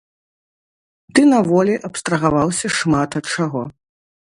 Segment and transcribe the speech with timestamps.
[1.19, 3.61] Ты на волі абстрагаваўся шмат ад чаго.